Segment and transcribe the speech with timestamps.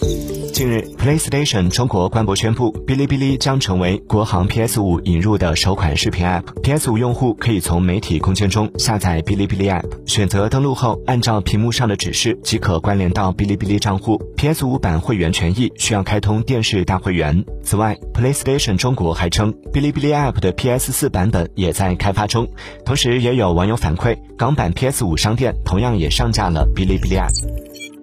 [0.00, 6.42] 近日，PLAYSTATION 中国官博宣布，哔哩哔哩将成为国行 PS5 引入的首款视频 APP。
[6.62, 14.20] PS5 用户可以从媒体空间中下载哔哩哔哩 APP，选择登录后按照屏幕上的指示即可关联到哔哩哔哩账户。
[14.36, 17.44] PS5 版会员权益需要开通电视大会员。
[17.62, 22.48] 此外，PLAYSTATION 中国还称，哔哩哔哩 APP 的 PS4 版本也在开发中。
[22.84, 27.97] 同时也有网友反馈，港版 PS5 商店同样也上架了哔哩哔哩 APP。